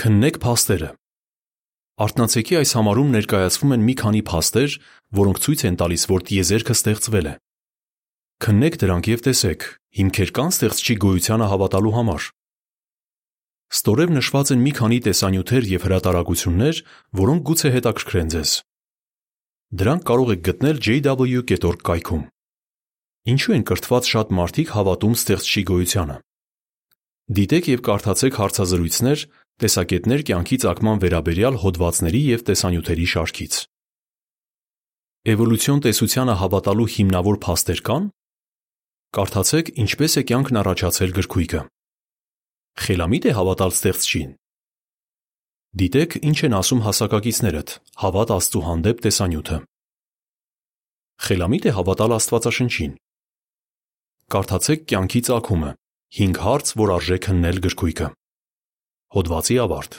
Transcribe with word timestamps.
Քննեք 0.00 0.36
փաստերը։ 0.40 0.86
Արթնացեկի 2.00 2.56
այս 2.56 2.70
համարում 2.78 3.08
ներկայացվում 3.12 3.72
են 3.74 3.82
մի 3.84 3.94
քանի 4.00 4.20
փաստեր, 4.30 4.76
որոնք 5.18 5.40
ցույց 5.44 5.64
են 5.68 5.74
տալիս, 5.82 6.04
որ 6.08 6.22
տիեզերքը 6.30 6.76
ստեղծվել 6.78 7.26
է։ 7.28 7.34
Քննեք 8.40 8.78
դրանք 8.80 9.10
եւ 9.10 9.24
տեսեք՝ 9.26 9.66
հիմքեր 10.00 10.32
կան 10.38 10.54
ստեղծչի 10.56 10.96
գոյությանը 11.04 11.48
հավատալու 11.50 11.92
համար։ 11.98 12.28
Ստորև 13.76 14.14
նշված 14.16 14.54
են 14.56 14.64
մի 14.64 14.72
քանի 14.80 14.98
տեսանյութեր 15.04 15.68
եւ 15.68 15.84
հրատարակություններ, 15.84 16.80
որոնք 17.20 17.44
գուցե 17.50 17.74
հետաքրքրեն 17.76 18.32
ձեզ։ 18.40 18.54
Դրանք 19.84 20.08
կարող 20.08 20.32
եք 20.32 20.42
գտնել 20.48 20.80
jw.org 20.80 21.84
կայքում։ 21.90 22.24
Ինչու 23.36 23.54
են 23.60 23.68
կրթված 23.68 24.10
շատ 24.16 24.34
մարդիկ 24.40 24.74
հավատում 24.80 25.14
ստեղծչի 25.20 25.62
գոյությանը։ 25.70 26.16
Դիտեք 27.30 27.68
եւ 27.70 27.80
կարդացեք 27.86 28.38
հարցազրույցներ, 28.40 29.20
տեսակետներ 29.60 30.22
կյանքի 30.30 30.56
ծագման 30.64 31.00
վերաբերյալ 31.04 31.58
հոդվածների 31.64 32.22
եւ 32.30 32.44
տեսանյութերի 32.50 33.06
շարքից։ 33.12 33.54
Էվոլյուցիոն 35.30 35.82
տեսությանը 35.84 36.34
հավատալու 36.40 36.88
հիմնավոր 36.96 37.38
փաստեր 37.44 37.80
կան։ 37.90 38.06
Կարդացեք 39.16 39.72
Ինչպես 39.84 40.12
է 40.16 40.22
կյանքն 40.30 40.60
առաջացել 40.60 41.12
գրքույկը։ 41.18 41.60
Խելամիտ 42.80 43.26
է 43.26 43.34
հավատալ 43.36 43.74
ստեղծչին։ 43.74 44.30
Դիտեք 45.80 46.16
ինչ 46.30 46.38
են 46.46 46.56
ասում 46.60 46.80
հասակակիցներդ 46.86 47.74
հավատ 48.00 48.32
Աստծո 48.36 48.62
հանդեպ 48.70 49.02
տեսանյութը։ 49.06 49.58
Խելամիտ 51.26 51.68
է 51.68 51.74
հավատալ 51.76 52.14
Աստվածաշնչին։ 52.16 52.94
Կարդացեք 54.30 54.88
կյանքի 54.90 55.20
ծագումը 55.28 55.70
5 56.16 56.40
հարց, 56.46 56.72
որ 56.80 56.92
արժե 56.96 57.18
քննել 57.26 57.60
գրքույկը։ 57.66 58.08
Հոդվացի 59.10 59.56
ավարտ։ 59.58 59.96